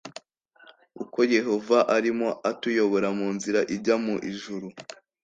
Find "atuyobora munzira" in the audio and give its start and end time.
2.51-3.59